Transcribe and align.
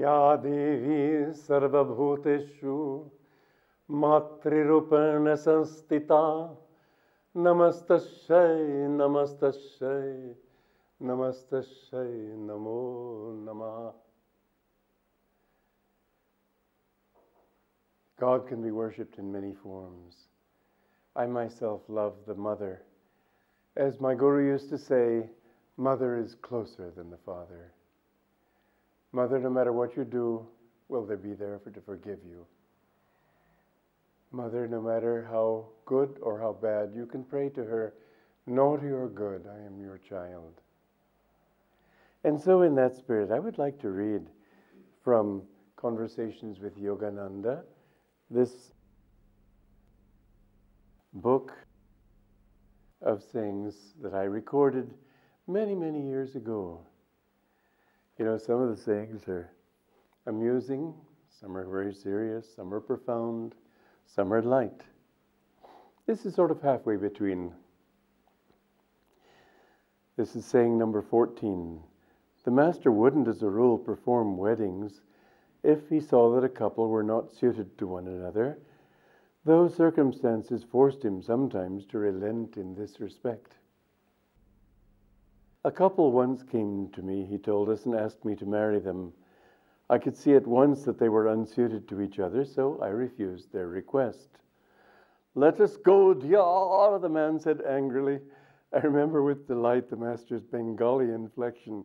या 0.00 0.36
देवी 0.42 1.32
सर्वभूतेषु 1.32 2.78
मातृरूपेण 4.02 5.34
संस्थिता 5.42 6.22
नमस्तस्यै 7.34 8.86
नमस्तस्यै 8.96 10.10
नमस्तस्यै 11.10 12.10
नमो 12.48 12.80
नमः 13.46 13.78
God 18.18 18.46
can 18.48 18.62
be 18.62 18.70
worshipped 18.70 19.18
in 19.18 19.30
many 19.30 19.52
forms. 19.52 20.14
I 21.14 21.26
myself 21.26 21.82
love 21.88 22.14
the 22.26 22.34
mother. 22.34 22.82
As 23.76 24.00
my 24.00 24.14
guru 24.14 24.46
used 24.46 24.70
to 24.70 24.78
say, 24.78 25.28
mother 25.76 26.16
is 26.16 26.34
closer 26.34 26.90
than 26.90 27.10
the 27.10 27.18
father. 27.18 27.72
Mother, 29.13 29.39
no 29.39 29.49
matter 29.49 29.73
what 29.73 29.95
you 29.95 30.05
do, 30.05 30.47
will 30.87 31.05
there 31.05 31.17
be 31.17 31.33
there 31.33 31.59
for, 31.59 31.71
to 31.71 31.81
forgive 31.81 32.19
you. 32.25 32.45
Mother, 34.31 34.67
no 34.67 34.81
matter 34.81 35.27
how 35.29 35.65
good 35.85 36.17
or 36.21 36.39
how 36.39 36.53
bad, 36.53 36.91
you 36.95 37.05
can 37.05 37.23
pray 37.23 37.49
to 37.49 37.63
her, 37.63 37.93
naughty 38.47 38.87
or 38.87 39.09
good, 39.09 39.45
I 39.47 39.65
am 39.65 39.79
your 39.81 39.97
child. 39.97 40.61
And 42.23 42.39
so, 42.39 42.61
in 42.61 42.75
that 42.75 42.95
spirit, 42.95 43.31
I 43.31 43.39
would 43.39 43.57
like 43.57 43.79
to 43.81 43.89
read 43.89 44.27
from 45.03 45.43
Conversations 45.75 46.59
with 46.59 46.77
Yogananda 46.77 47.63
this 48.29 48.71
book 51.13 51.51
of 53.01 53.23
things 53.23 53.95
that 54.01 54.13
I 54.13 54.23
recorded 54.23 54.93
many, 55.47 55.73
many 55.75 56.07
years 56.07 56.35
ago. 56.35 56.85
You 58.21 58.27
know, 58.27 58.37
some 58.37 58.61
of 58.61 58.69
the 58.69 58.77
sayings 58.79 59.27
are 59.27 59.49
amusing, 60.27 60.93
some 61.39 61.57
are 61.57 61.65
very 61.65 61.91
serious, 61.91 62.45
some 62.55 62.71
are 62.71 62.79
profound, 62.79 63.55
some 64.05 64.31
are 64.31 64.43
light. 64.43 64.83
This 66.05 66.23
is 66.27 66.35
sort 66.35 66.51
of 66.51 66.61
halfway 66.61 66.97
between. 66.97 67.51
This 70.17 70.35
is 70.35 70.45
saying 70.45 70.77
number 70.77 71.01
14. 71.01 71.81
The 72.43 72.51
master 72.51 72.91
wouldn't, 72.91 73.27
as 73.27 73.41
a 73.41 73.49
rule, 73.49 73.79
perform 73.79 74.37
weddings 74.37 75.01
if 75.63 75.89
he 75.89 75.99
saw 75.99 76.35
that 76.35 76.45
a 76.45 76.49
couple 76.49 76.89
were 76.89 77.01
not 77.01 77.31
suited 77.31 77.75
to 77.79 77.87
one 77.87 78.05
another, 78.05 78.59
though 79.45 79.67
circumstances 79.67 80.63
forced 80.63 81.03
him 81.03 81.23
sometimes 81.23 81.87
to 81.87 81.97
relent 81.97 82.55
in 82.55 82.75
this 82.75 82.99
respect. 82.99 83.55
A 85.63 85.71
couple 85.71 86.11
once 86.11 86.41
came 86.41 86.89
to 86.89 87.03
me, 87.03 87.23
he 87.23 87.37
told 87.37 87.69
us, 87.69 87.85
and 87.85 87.93
asked 87.93 88.25
me 88.25 88.35
to 88.37 88.47
marry 88.47 88.79
them. 88.79 89.13
I 89.91 89.99
could 89.99 90.17
see 90.17 90.33
at 90.33 90.47
once 90.47 90.83
that 90.83 90.97
they 90.97 91.09
were 91.09 91.27
unsuited 91.27 91.87
to 91.89 92.01
each 92.01 92.17
other, 92.17 92.45
so 92.45 92.79
I 92.81 92.87
refused 92.87 93.51
their 93.51 93.67
request. 93.67 94.29
Let 95.35 95.61
us 95.61 95.77
go, 95.77 96.15
Diyar, 96.15 96.99
the 96.99 97.09
man 97.09 97.39
said 97.39 97.61
angrily. 97.61 98.19
I 98.73 98.79
remember 98.79 99.21
with 99.21 99.47
delight 99.47 99.89
the 99.89 99.97
master's 99.97 100.41
Bengali 100.41 101.11
inflection 101.11 101.83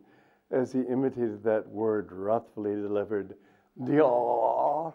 as 0.49 0.71
he 0.71 0.81
imitated 0.81 1.43
that 1.43 1.67
word 1.69 2.11
wrathfully 2.11 2.73
delivered. 2.73 3.35
Diyar. 3.79 4.93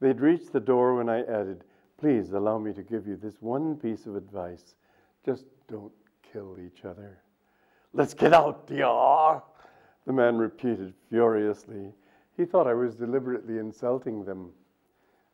They'd 0.00 0.20
reached 0.20 0.52
the 0.52 0.60
door 0.60 0.94
when 0.96 1.08
I 1.08 1.22
added, 1.22 1.64
Please 1.98 2.30
allow 2.32 2.58
me 2.58 2.72
to 2.74 2.82
give 2.84 3.08
you 3.08 3.16
this 3.16 3.42
one 3.42 3.74
piece 3.76 4.06
of 4.06 4.14
advice. 4.14 4.76
Just 5.26 5.46
don't 5.66 5.92
kill 6.22 6.56
each 6.60 6.84
other. 6.84 7.18
Let's 7.92 8.14
get 8.14 8.34
out, 8.34 8.66
Diyar, 8.66 9.42
the 10.06 10.12
man 10.12 10.36
repeated 10.36 10.92
furiously. 11.08 11.92
He 12.36 12.44
thought 12.44 12.66
I 12.66 12.74
was 12.74 12.94
deliberately 12.94 13.58
insulting 13.58 14.24
them. 14.24 14.50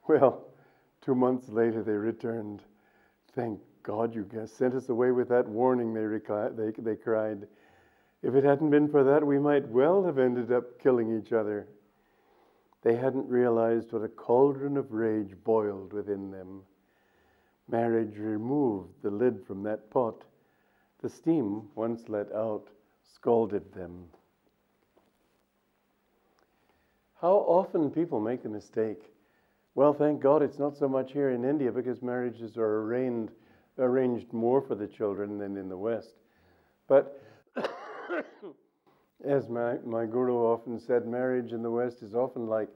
Well, 0.06 0.44
two 1.00 1.14
months 1.14 1.48
later 1.48 1.82
they 1.82 1.92
returned. 1.92 2.62
Thank 3.34 3.60
God 3.82 4.14
you 4.14 4.26
sent 4.46 4.74
us 4.74 4.88
away 4.88 5.10
with 5.10 5.28
that 5.28 5.48
warning, 5.48 5.92
they, 5.92 6.06
they, 6.56 6.72
they 6.78 6.96
cried. 6.96 7.46
If 8.22 8.34
it 8.34 8.44
hadn't 8.44 8.70
been 8.70 8.88
for 8.88 9.04
that, 9.04 9.26
we 9.26 9.38
might 9.38 9.68
well 9.68 10.04
have 10.04 10.18
ended 10.18 10.50
up 10.52 10.80
killing 10.80 11.18
each 11.18 11.32
other. 11.32 11.68
They 12.82 12.94
hadn't 12.94 13.28
realized 13.28 13.92
what 13.92 14.04
a 14.04 14.08
cauldron 14.08 14.76
of 14.76 14.92
rage 14.92 15.34
boiled 15.44 15.92
within 15.92 16.30
them. 16.30 16.62
Marriage 17.68 18.16
removed 18.16 19.02
the 19.02 19.10
lid 19.10 19.44
from 19.46 19.62
that 19.64 19.90
pot 19.90 20.24
the 21.04 21.10
steam, 21.10 21.68
once 21.74 22.08
let 22.08 22.32
out, 22.32 22.68
scalded 23.14 23.74
them. 23.74 24.06
How 27.20 27.34
often 27.46 27.90
people 27.90 28.20
make 28.20 28.42
the 28.42 28.48
mistake. 28.48 29.02
Well, 29.74 29.92
thank 29.92 30.22
God 30.22 30.42
it's 30.42 30.58
not 30.58 30.78
so 30.78 30.88
much 30.88 31.12
here 31.12 31.32
in 31.32 31.44
India 31.44 31.70
because 31.70 32.00
marriages 32.00 32.56
are 32.56 32.80
arranged, 32.80 33.34
arranged 33.78 34.32
more 34.32 34.62
for 34.62 34.74
the 34.74 34.86
children 34.86 35.36
than 35.36 35.58
in 35.58 35.68
the 35.68 35.76
West. 35.76 36.14
But 36.88 37.20
as 39.26 39.50
my, 39.50 39.74
my 39.84 40.06
guru 40.06 40.36
often 40.36 40.80
said, 40.80 41.06
marriage 41.06 41.52
in 41.52 41.62
the 41.62 41.70
West 41.70 42.02
is 42.02 42.14
often 42.14 42.46
like 42.46 42.70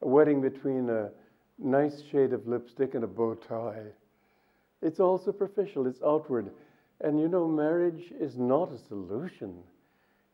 a 0.00 0.06
wedding 0.06 0.40
between 0.40 0.88
a 0.90 1.10
nice 1.58 2.04
shade 2.12 2.32
of 2.32 2.46
lipstick 2.46 2.94
and 2.94 3.02
a 3.02 3.08
bow 3.08 3.34
tie. 3.34 3.86
It's 4.80 5.00
all 5.00 5.18
superficial, 5.18 5.88
it's 5.88 6.02
outward. 6.02 6.52
And 7.00 7.20
you 7.20 7.28
know, 7.28 7.46
marriage 7.46 8.12
is 8.18 8.36
not 8.36 8.72
a 8.72 8.78
solution, 8.78 9.54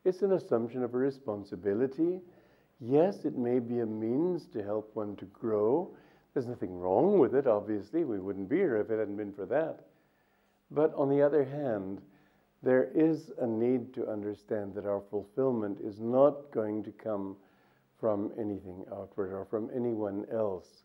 it's 0.05 0.23
an 0.23 0.33
assumption 0.33 0.83
of 0.83 0.95
a 0.95 0.99
responsibility. 0.99 2.21
Yes, 2.81 3.27
it 3.27 3.37
may 3.37 3.59
be 3.59 3.81
a 3.81 3.87
means 3.87 4.47
to 4.55 4.63
help 4.63 4.91
one 4.95 5.15
to 5.17 5.27
grow. 5.27 5.95
There's 6.33 6.47
nothing 6.47 6.79
wrong 6.79 7.19
with 7.19 7.35
it, 7.35 7.47
obviously. 7.47 8.05
We 8.05 8.19
wouldn't 8.19 8.49
be 8.49 8.57
here 8.57 8.77
if 8.79 8.89
it 8.89 8.99
hadn't 8.99 9.17
been 9.17 9.35
for 9.35 9.45
that. 9.47 9.81
But 10.71 10.95
on 10.95 11.11
the 11.11 11.21
other 11.21 11.45
hand, 11.45 12.01
there 12.63 12.91
is 12.95 13.31
a 13.39 13.47
need 13.47 13.93
to 13.95 14.09
understand 14.09 14.75
that 14.75 14.87
our 14.87 15.03
fulfillment 15.11 15.79
is 15.83 16.01
not 16.01 16.51
going 16.53 16.83
to 16.85 16.93
come 16.93 17.37
from 17.99 18.33
anything 18.39 18.85
outward 18.93 19.33
or 19.33 19.45
from 19.45 19.71
anyone 19.75 20.25
else. 20.33 20.85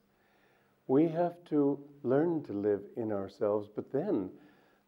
We 0.88 1.08
have 1.10 1.36
to 1.46 1.80
learn 2.04 2.44
to 2.44 2.54
live 2.54 2.82
in 2.98 3.12
ourselves, 3.12 3.70
but 3.74 3.92
then 3.92 4.30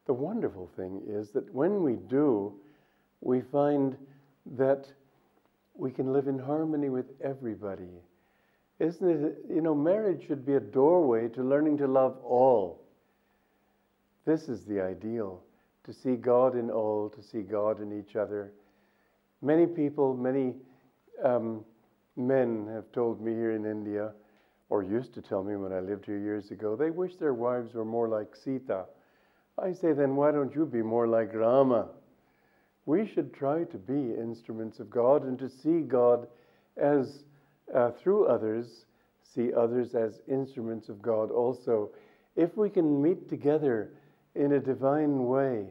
the 0.08 0.14
wonderful 0.14 0.70
thing 0.78 1.02
is 1.06 1.32
that 1.32 1.54
when 1.54 1.84
we 1.84 1.96
do, 1.96 2.54
we 3.22 3.42
find 3.42 3.96
that 4.58 4.88
we 5.76 5.92
can 5.92 6.14
live 6.14 6.28
in 6.28 6.40
harmony 6.40 6.90
with 6.90 7.06
everybody. 7.22 7.90
Isn't 8.80 9.26
it? 9.26 9.38
You 9.50 9.62
know, 9.62 9.76
marriage 9.76 10.26
should 10.26 10.46
be 10.46 10.56
a 10.56 10.60
doorway 10.60 11.28
to 11.30 11.44
learning 11.44 11.78
to 11.80 11.88
love 11.88 12.18
all. 12.24 12.82
This 14.26 14.48
is 14.50 14.66
the 14.66 14.82
ideal 14.82 15.44
to 15.84 15.94
see 15.94 16.16
God 16.16 16.58
in 16.58 16.70
all, 16.70 17.10
to 17.10 17.22
see 17.22 17.42
God 17.42 17.82
in 17.82 17.98
each 17.98 18.16
other. 18.16 18.54
Many 19.42 19.66
people, 19.66 20.16
many 20.16 20.54
um, 21.24 21.64
men 22.16 22.68
have 22.74 22.92
told 22.92 23.22
me 23.22 23.34
here 23.34 23.52
in 23.52 23.66
India, 23.66 24.12
or 24.70 24.84
used 24.84 25.14
to 25.14 25.22
tell 25.22 25.44
me 25.44 25.56
when 25.56 25.72
I 25.72 25.80
lived 25.80 26.06
here 26.06 26.18
years 26.18 26.52
ago, 26.52 26.76
they 26.76 26.92
wish 26.92 27.16
their 27.16 27.34
wives 27.34 27.74
were 27.74 27.86
more 27.86 28.08
like 28.08 28.36
Sita 28.36 28.86
I 29.58 29.74
say, 29.74 29.94
then 29.94 30.16
why 30.16 30.32
don't 30.32 30.54
you 30.54 30.66
be 30.66 30.82
more 30.82 31.08
like 31.08 31.34
Rama? 31.34 31.90
We 32.86 33.08
should 33.08 33.34
try 33.34 33.64
to 33.66 33.78
be 33.78 34.14
instruments 34.14 34.80
of 34.80 34.90
God 34.90 35.24
and 35.24 35.38
to 35.40 35.50
see 35.50 35.82
God 35.82 36.28
as, 36.78 37.24
uh, 37.74 37.92
through 37.92 38.28
others, 38.28 38.86
see 39.24 39.54
others 39.54 39.96
as 39.96 40.22
instruments 40.28 40.90
of 40.90 41.02
God 41.02 41.32
also. 41.32 41.90
If 42.36 42.56
we 42.56 42.70
can 42.70 43.02
meet 43.02 43.30
together 43.30 43.94
in 44.36 44.54
a 44.54 44.60
divine 44.60 45.26
way, 45.26 45.66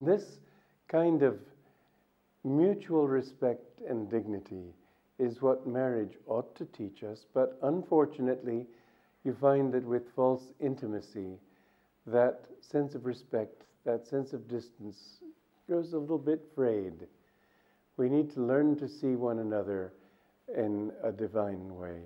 this 0.00 0.38
kind 0.88 1.22
of 1.22 1.40
mutual 2.44 3.08
respect 3.08 3.80
and 3.88 4.10
dignity 4.10 4.74
is 5.18 5.40
what 5.40 5.66
marriage 5.66 6.16
ought 6.26 6.54
to 6.56 6.66
teach 6.66 7.02
us. 7.02 7.24
But 7.32 7.58
unfortunately, 7.62 8.66
you 9.24 9.34
find 9.40 9.72
that 9.72 9.84
with 9.84 10.14
false 10.14 10.52
intimacy, 10.60 11.38
that 12.06 12.46
sense 12.60 12.94
of 12.94 13.04
respect, 13.04 13.64
that 13.84 14.06
sense 14.06 14.32
of 14.32 14.48
distance 14.48 15.20
goes 15.68 15.92
a 15.92 15.98
little 15.98 16.18
bit 16.18 16.42
frayed. 16.54 17.06
We 17.96 18.08
need 18.08 18.30
to 18.34 18.40
learn 18.40 18.76
to 18.76 18.88
see 18.88 19.16
one 19.16 19.40
another 19.40 19.92
in 20.56 20.92
a 21.02 21.10
divine 21.10 21.74
way. 21.74 22.00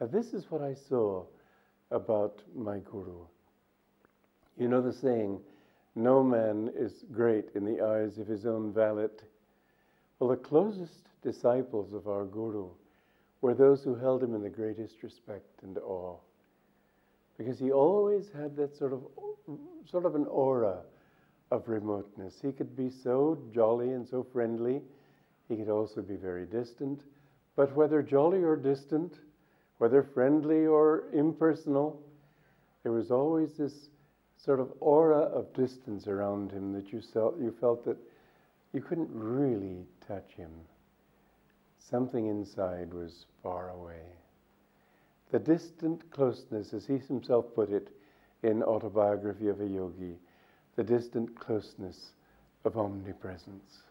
Now, 0.00 0.06
this 0.06 0.32
is 0.32 0.50
what 0.50 0.62
I 0.62 0.74
saw 0.74 1.24
about 1.90 2.42
my 2.54 2.78
guru. 2.78 3.26
You 4.56 4.68
know 4.68 4.80
the 4.80 4.92
saying, 4.92 5.40
no 5.94 6.22
man 6.22 6.70
is 6.74 7.04
great 7.12 7.50
in 7.54 7.64
the 7.64 7.84
eyes 7.84 8.18
of 8.18 8.26
his 8.26 8.46
own 8.46 8.72
valet. 8.72 9.08
Well, 10.18 10.30
the 10.30 10.36
closest 10.36 11.08
disciples 11.22 11.92
of 11.92 12.08
our 12.08 12.24
guru 12.24 12.68
were 13.42 13.54
those 13.54 13.82
who 13.82 13.94
held 13.94 14.22
him 14.22 14.34
in 14.34 14.42
the 14.42 14.48
greatest 14.48 15.02
respect 15.02 15.62
and 15.62 15.76
awe 15.78 16.16
because 17.42 17.58
he 17.58 17.72
always 17.72 18.30
had 18.30 18.56
that 18.56 18.76
sort 18.76 18.92
of 18.92 19.02
sort 19.90 20.06
of 20.06 20.14
an 20.14 20.26
aura 20.26 20.78
of 21.50 21.68
remoteness. 21.68 22.40
He 22.40 22.52
could 22.52 22.76
be 22.76 22.88
so 22.88 23.36
jolly 23.52 23.90
and 23.90 24.06
so 24.06 24.22
friendly. 24.22 24.80
He 25.48 25.56
could 25.56 25.68
also 25.68 26.02
be 26.02 26.14
very 26.14 26.46
distant, 26.46 27.00
But 27.56 27.74
whether 27.74 28.00
jolly 28.02 28.42
or 28.42 28.56
distant, 28.56 29.18
whether 29.78 30.02
friendly 30.02 30.66
or 30.66 31.04
impersonal, 31.12 32.00
there 32.82 32.92
was 32.92 33.10
always 33.10 33.56
this 33.56 33.90
sort 34.36 34.60
of 34.60 34.72
aura 34.80 35.18
of 35.18 35.52
distance 35.52 36.06
around 36.06 36.52
him 36.52 36.72
that 36.72 36.92
you 36.92 37.00
felt, 37.00 37.38
you 37.38 37.54
felt 37.60 37.84
that 37.84 37.98
you 38.72 38.80
couldn't 38.80 39.10
really 39.12 39.84
touch 40.06 40.30
him. 40.36 40.50
Something 41.78 42.28
inside 42.28 42.94
was 42.94 43.26
far 43.42 43.70
away. 43.70 44.21
The 45.32 45.38
distant 45.38 46.08
closeness, 46.10 46.74
as 46.74 46.86
he 46.86 46.98
himself 46.98 47.46
put 47.54 47.70
it 47.70 47.88
in 48.42 48.62
Autobiography 48.62 49.48
of 49.48 49.62
a 49.62 49.66
Yogi, 49.66 50.18
the 50.76 50.84
distant 50.84 51.34
closeness 51.40 52.12
of 52.64 52.76
omnipresence. 52.76 53.82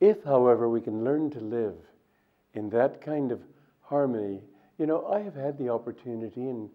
If, 0.00 0.24
however, 0.24 0.68
we 0.68 0.80
can 0.80 1.04
learn 1.04 1.30
to 1.32 1.40
live 1.40 1.76
in 2.54 2.70
that 2.70 3.02
kind 3.02 3.32
of 3.32 3.40
harmony, 3.82 4.40
you 4.78 4.86
know, 4.86 5.06
I 5.06 5.20
have 5.20 5.34
had 5.34 5.58
the 5.58 5.68
opportunity, 5.68 6.48
and 6.48 6.70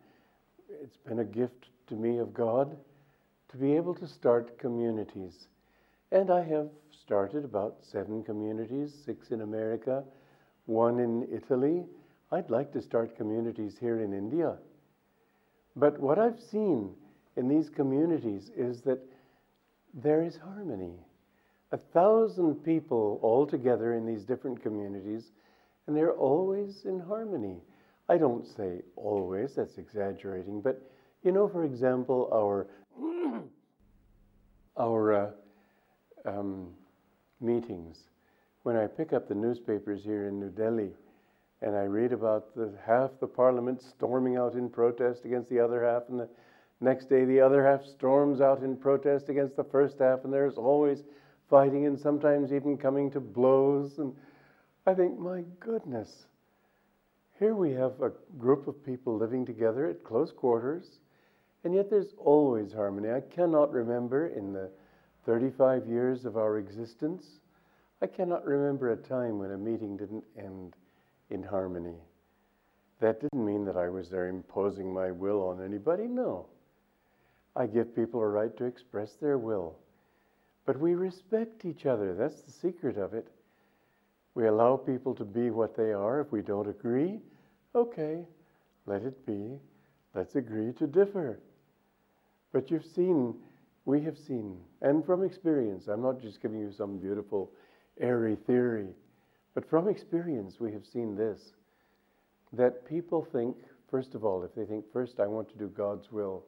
it's 0.82 0.98
been 0.98 1.20
a 1.20 1.26
gift 1.26 1.66
to 1.88 1.96
me 1.96 2.20
of 2.20 2.36
God, 2.36 2.78
to 3.50 3.58
be 3.58 3.76
able 3.76 3.96
to 3.96 4.08
start 4.08 4.60
communities. 4.60 5.48
And 6.12 6.30
I 6.30 6.44
have 6.44 6.70
started 7.04 7.46
about 7.46 7.78
seven 7.82 8.24
communities, 8.24 8.94
six 9.06 9.32
in 9.32 9.42
America, 9.42 10.04
one 10.68 11.00
in 11.00 11.28
Italy. 11.32 11.84
I'd 12.32 12.50
like 12.50 12.72
to 12.74 12.82
start 12.82 13.18
communities 13.18 13.76
here 13.80 14.02
in 14.02 14.14
India. 14.14 14.56
But 15.76 16.00
what 16.00 16.18
I've 16.18 16.40
seen 16.40 16.94
in 17.36 17.50
these 17.50 17.70
communities 17.70 18.52
is 18.56 18.82
that 18.82 19.00
there 19.94 20.24
is 20.24 20.38
harmony. 20.38 20.94
A 21.74 21.78
thousand 21.78 22.56
people 22.64 23.20
all 23.22 23.46
together 23.46 23.94
in 23.94 24.06
these 24.06 24.24
different 24.24 24.62
communities, 24.62 25.32
and 25.88 25.96
they're 25.96 26.14
always 26.14 26.86
in 26.86 27.00
harmony. 27.00 27.58
I 28.08 28.18
don't 28.18 28.48
say 28.48 28.82
always, 28.96 29.56
that's 29.56 29.78
exaggerating, 29.78 30.62
but 30.62 30.82
you 31.24 31.32
know, 31.32 31.48
for 31.48 31.66
example, 31.66 32.30
our, 32.34 32.68
our 34.78 35.14
uh, 35.14 35.32
um, 36.26 36.70
meetings, 37.40 38.00
when 38.64 38.76
I 38.76 38.88
pick 38.88 39.14
up 39.14 39.28
the 39.28 39.36
newspapers 39.36 40.04
here 40.04 40.28
in 40.28 40.40
New 40.40 40.50
Delhi 40.50 40.92
and 41.62 41.76
I 41.76 41.84
read 41.84 42.12
about 42.12 42.56
the 42.56 42.74
half 42.86 43.12
the 43.20 43.28
parliament 43.28 43.82
storming 43.82 44.36
out 44.36 44.54
in 44.54 44.70
protest 44.70 45.26
against 45.26 45.50
the 45.50 45.60
other 45.60 45.84
half, 45.84 46.04
and 46.10 46.20
the 46.20 46.30
next 46.80 47.10
day 47.10 47.24
the 47.24 47.40
other 47.40 47.66
half 47.66 47.86
storms 47.86 48.42
out 48.42 48.64
in 48.64 48.76
protest 48.76 49.30
against 49.30 49.56
the 49.56 49.64
first 49.64 50.00
half, 50.00 50.24
and 50.24 50.34
there's 50.34 50.58
always 50.58 51.04
fighting 51.50 51.86
and 51.86 52.00
sometimes 52.00 52.52
even 52.52 52.78
coming 52.78 53.12
to 53.12 53.20
blows. 53.20 54.00
And 54.00 54.16
I 54.88 54.94
think, 54.96 55.20
my 55.20 55.44
goodness, 55.60 56.26
here 57.38 57.54
we 57.54 57.72
have 57.74 58.02
a 58.02 58.12
group 58.40 58.68
of 58.68 58.84
people 58.84 59.18
living 59.18 59.46
together 59.46 59.88
at 59.88 60.04
close 60.04 60.32
quarters, 60.32 61.00
and 61.64 61.76
yet 61.76 61.90
there's 61.92 62.16
always 62.18 62.74
harmony. 62.74 63.12
I 63.12 63.22
cannot 63.22 63.72
remember 63.72 64.28
in 64.28 64.52
the 64.52 64.72
35 65.28 65.86
years 65.86 66.26
of 66.26 66.38
our 66.38 66.58
existence, 66.58 67.40
I 68.02 68.08
cannot 68.08 68.46
remember 68.46 68.92
a 68.92 68.98
time 68.98 69.38
when 69.38 69.52
a 69.52 69.58
meeting 69.58 69.96
didn't 69.96 70.24
end 70.36 70.76
in 71.32 71.44
harmony. 71.44 71.98
That 73.00 73.20
didn't 73.20 73.46
mean 73.46 73.66
that 73.66 73.78
I 73.78 73.90
was 73.90 74.10
there 74.10 74.28
imposing 74.28 74.94
my 74.94 75.12
will 75.12 75.42
on 75.48 75.64
anybody, 75.64 76.08
no. 76.08 76.46
I 77.56 77.66
give 77.66 77.96
people 77.96 78.22
a 78.22 78.28
right 78.28 78.56
to 78.58 78.66
express 78.66 79.14
their 79.14 79.38
will. 79.38 79.76
But 80.66 80.80
we 80.80 80.94
respect 80.94 81.66
each 81.66 81.86
other. 81.86 82.14
That's 82.14 82.42
the 82.42 82.52
secret 82.52 82.98
of 82.98 83.14
it. 83.14 83.28
We 84.36 84.48
allow 84.48 84.78
people 84.78 85.14
to 85.16 85.26
be 85.26 85.50
what 85.50 85.76
they 85.76 85.92
are. 85.92 86.22
If 86.22 86.32
we 86.32 86.42
don't 86.42 86.70
agree, 86.70 87.20
okay, 87.76 88.26
let 88.86 89.02
it 89.02 89.26
be. 89.26 89.60
Let's 90.14 90.36
agree 90.36 90.74
to 90.74 90.88
differ. 90.88 91.40
But 92.54 92.70
you've 92.70 92.86
seen, 92.86 93.36
we 93.86 94.02
have 94.02 94.18
seen, 94.18 94.58
and 94.82 95.06
from 95.06 95.24
experience, 95.24 95.88
I'm 95.88 96.02
not 96.02 96.22
just 96.22 96.42
giving 96.42 96.60
you 96.60 96.72
some 96.72 96.98
beautiful, 96.98 97.52
airy 98.00 98.36
theory, 98.36 98.90
but 99.54 99.70
from 99.70 99.88
experience, 99.88 100.60
we 100.60 100.72
have 100.72 100.86
seen 100.86 101.16
this 101.16 101.54
that 102.54 102.86
people 102.86 103.26
think, 103.32 103.56
first 103.90 104.14
of 104.14 104.26
all, 104.26 104.44
if 104.44 104.54
they 104.56 104.66
think, 104.66 104.84
first, 104.92 105.20
I 105.20 105.28
want 105.28 105.50
to 105.50 105.58
do 105.58 105.68
God's 105.68 106.12
will, 106.12 106.44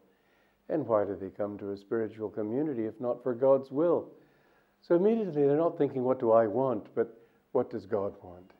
and 0.69 0.85
why 0.85 1.05
do 1.05 1.15
they 1.15 1.29
come 1.29 1.57
to 1.59 1.71
a 1.71 1.77
spiritual 1.77 2.29
community 2.29 2.85
if 2.85 2.99
not 2.99 3.23
for 3.23 3.33
God's 3.33 3.71
will? 3.71 4.09
So 4.81 4.95
immediately 4.95 5.43
they're 5.43 5.57
not 5.57 5.77
thinking, 5.77 6.03
what 6.03 6.19
do 6.19 6.31
I 6.31 6.47
want, 6.47 6.87
but 6.93 7.17
what 7.53 7.69
does 7.69 7.85
God 7.85 8.13
want? 8.21 8.51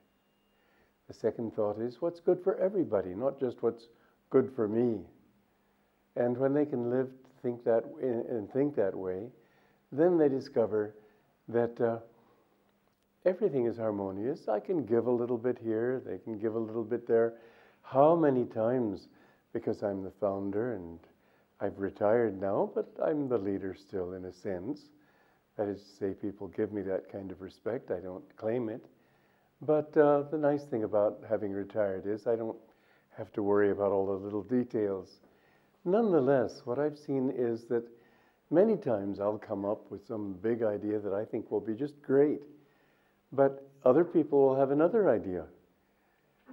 The 1.07 1.13
second 1.13 1.54
thought 1.54 1.81
is, 1.81 2.01
what's 2.01 2.22
good 2.22 2.42
for 2.44 2.56
everybody, 2.57 3.13
not 3.13 3.39
just 3.39 3.62
what's 3.62 3.88
good 4.30 4.51
for 4.56 4.68
me. 4.68 5.01
And 6.16 6.38
when 6.38 6.54
they 6.54 6.66
can 6.66 6.89
live 6.89 7.10
think 7.42 7.63
that 7.66 7.84
and 8.01 8.51
think 8.54 8.75
that 8.78 8.96
way, 8.96 9.28
then 9.92 10.18
they 10.18 10.30
discover 10.30 10.96
that 11.50 11.80
uh, 11.81 11.98
everything 13.25 13.66
is 13.66 13.78
harmonious. 13.78 14.48
I 14.48 14.60
can 14.60 14.86
give 14.86 15.08
a 15.08 15.12
little 15.12 15.38
bit 15.38 15.58
here, 15.62 16.02
they 16.06 16.18
can 16.18 16.38
give 16.38 16.56
a 16.56 16.60
little 16.60 16.84
bit 16.84 17.08
there. 17.08 17.36
How 17.81 18.16
many 18.16 18.46
times, 18.46 19.08
because 19.54 19.84
I'm 19.84 20.04
the 20.04 20.12
founder 20.20 20.74
and 20.74 21.00
I've 21.60 21.80
retired 21.80 22.40
now, 22.42 22.72
but 22.75 22.92
I'm 23.04 23.30
the 23.30 23.38
leader 23.38 23.75
still 23.75 24.14
in 24.14 24.25
a 24.25 24.34
sense. 24.34 24.90
That 25.58 25.68
is 25.68 25.81
to 25.84 25.96
say, 25.96 26.14
people 26.14 26.48
give 26.48 26.74
me 26.74 26.81
that 26.84 27.12
kind 27.12 27.31
of 27.31 27.42
respect. 27.42 27.92
I 27.92 28.00
don't 28.00 28.24
claim 28.38 28.70
it. 28.70 28.86
But 29.62 29.96
uh, 29.96 30.24
the 30.31 30.38
nice 30.38 30.64
thing 30.64 30.84
about 30.84 31.24
having 31.30 31.52
retired 31.52 32.06
is 32.06 32.28
I 32.28 32.36
don't 32.36 32.58
have 33.16 33.31
to 33.34 33.44
worry 33.44 33.72
about 33.72 33.92
all 33.92 34.08
the 34.08 34.14
little 34.14 34.42
details. 34.42 35.20
Nonetheless, 35.86 36.62
what 36.66 36.80
I've 36.80 36.98
seen 36.98 37.31
is 37.36 37.66
that 37.66 37.84
many 38.50 38.75
times 38.75 39.20
I'll 39.20 39.38
come 39.38 39.64
up 39.64 39.90
with 39.92 40.06
some 40.06 40.34
big 40.42 40.64
idea 40.64 41.00
that 41.00 41.14
I 41.14 41.24
think 41.24 41.52
will 41.52 41.62
be 41.62 41.75
just 41.75 42.02
great, 42.02 42.42
but 43.34 43.68
other 43.84 44.04
people 44.04 44.48
will 44.48 44.56
have 44.56 44.72
another 44.72 45.10
idea. 45.10 45.46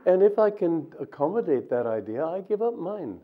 And 0.07 0.23
if 0.23 0.39
I 0.39 0.51
can 0.51 0.93
accommodate 0.99 1.69
that 1.71 1.87
idea, 1.87 2.25
I 2.25 2.41
give 2.41 2.63
up 2.63 2.77
mine. 2.77 3.19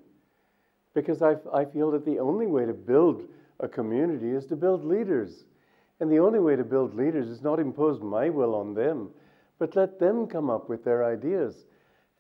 Because 0.94 1.23
I, 1.23 1.37
I 1.53 1.64
feel 1.64 1.91
that 1.93 2.05
the 2.05 2.19
only 2.19 2.47
way 2.47 2.67
to 2.67 2.73
build 2.75 3.25
a 3.61 3.69
community 3.69 4.31
is 4.31 4.47
to 4.47 4.56
build 4.56 4.85
leaders. 4.85 5.44
And 6.00 6.11
the 6.11 6.19
only 6.19 6.38
way 6.38 6.56
to 6.56 6.64
build 6.64 6.94
leaders 6.94 7.29
is 7.29 7.43
not 7.43 7.58
impose 7.58 8.01
my 8.01 8.29
will 8.29 8.55
on 8.55 8.75
them, 8.75 9.10
but 9.58 9.77
let 9.77 9.98
them 9.98 10.27
come 10.27 10.51
up 10.51 10.69
with 10.69 10.84
their 10.84 11.05
ideas. 11.05 11.65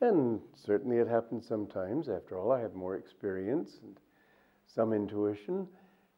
And 0.00 0.40
certainly 0.54 0.96
it 0.98 1.08
happens 1.08 1.46
sometimes. 1.46 2.08
After 2.08 2.38
all, 2.38 2.52
I 2.52 2.60
have 2.60 2.74
more 2.74 2.96
experience 2.96 3.78
and 3.82 3.96
some 4.66 4.92
intuition. 4.92 5.66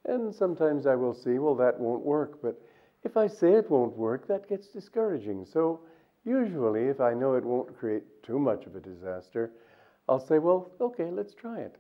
And 0.05 0.35
sometimes 0.35 0.87
I 0.87 0.95
will 0.95 1.15
see, 1.15 1.39
well, 1.39 1.57
that 1.57 1.79
won't 1.79 2.05
work. 2.05 2.41
But 2.43 2.61
if 3.09 3.17
I 3.17 3.27
say 3.27 3.55
it 3.55 3.71
won't 3.71 3.97
work, 3.97 4.29
that 4.29 4.51
gets 4.51 4.69
discouraging. 4.69 5.47
So 5.47 5.81
usually, 6.27 6.89
if 6.89 7.01
I 7.01 7.15
know 7.15 7.35
it 7.35 7.45
won't 7.45 7.79
create 7.79 8.23
too 8.23 8.39
much 8.39 8.67
of 8.67 8.77
a 8.77 8.81
disaster, 8.81 9.51
I'll 10.11 10.21
say, 10.21 10.39
well, 10.39 10.71
okay, 10.79 11.11
let's 11.11 11.35
try 11.35 11.61
it. 11.61 11.77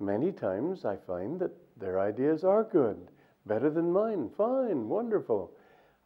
Many 0.00 0.32
times 0.32 0.84
I 0.84 0.96
find 0.96 1.38
that 1.38 1.52
their 1.78 2.00
ideas 2.00 2.42
are 2.42 2.64
good, 2.64 2.96
better 3.46 3.70
than 3.70 3.92
mine. 3.92 4.28
Fine, 4.36 4.88
wonderful. 4.88 5.52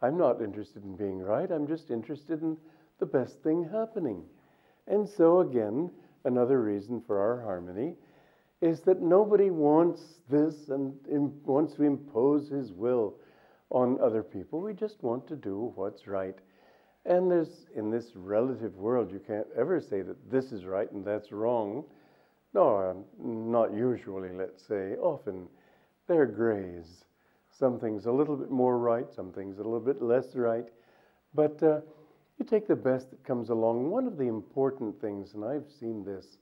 I'm 0.02 0.18
not 0.18 0.42
interested 0.42 0.84
in 0.84 0.94
being 0.94 1.20
right, 1.20 1.50
I'm 1.50 1.66
just 1.66 1.90
interested 1.90 2.42
in 2.42 2.58
the 2.98 3.06
best 3.06 3.42
thing 3.42 3.66
happening. 3.72 4.22
And 4.86 5.08
so, 5.08 5.40
again, 5.40 5.90
another 6.24 6.60
reason 6.60 7.00
for 7.00 7.18
our 7.18 7.40
harmony 7.40 7.94
is 8.60 8.80
that 8.82 9.00
nobody 9.00 9.48
wants 9.48 10.20
this 10.28 10.68
and 10.68 10.92
wants 11.46 11.72
to 11.74 11.84
impose 11.84 12.50
his 12.50 12.72
will 12.72 13.14
on 13.74 13.98
other 14.00 14.22
people. 14.22 14.60
We 14.60 14.72
just 14.72 15.02
want 15.02 15.26
to 15.26 15.34
do 15.34 15.72
what's 15.74 16.06
right. 16.06 16.36
And 17.06 17.28
there's, 17.28 17.66
in 17.74 17.90
this 17.90 18.12
relative 18.14 18.76
world, 18.76 19.10
you 19.10 19.18
can't 19.18 19.48
ever 19.58 19.80
say 19.80 20.00
that 20.00 20.30
this 20.30 20.52
is 20.52 20.64
right 20.64 20.90
and 20.92 21.04
that's 21.04 21.32
wrong. 21.32 21.84
No, 22.54 22.78
um, 22.78 23.04
not 23.18 23.74
usually, 23.74 24.30
let's 24.30 24.64
say. 24.64 24.94
Often 24.94 25.48
they're 26.06 26.24
grays. 26.24 27.04
Some 27.50 27.80
things 27.80 28.06
a 28.06 28.12
little 28.12 28.36
bit 28.36 28.50
more 28.50 28.78
right, 28.78 29.12
some 29.12 29.32
things 29.32 29.58
a 29.58 29.62
little 29.62 29.80
bit 29.80 30.00
less 30.00 30.36
right. 30.36 30.66
But 31.34 31.60
uh, 31.60 31.80
you 32.38 32.44
take 32.46 32.68
the 32.68 32.76
best 32.76 33.10
that 33.10 33.24
comes 33.24 33.50
along. 33.50 33.90
One 33.90 34.06
of 34.06 34.16
the 34.16 34.28
important 34.28 35.00
things, 35.00 35.34
and 35.34 35.44
I've 35.44 35.68
seen 35.80 36.04
this 36.04 36.38